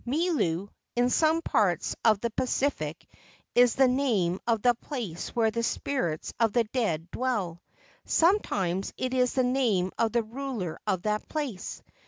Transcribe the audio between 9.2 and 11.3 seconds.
the name of the ruler of that